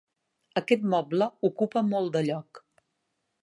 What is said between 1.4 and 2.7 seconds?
ocupa molt de lloc.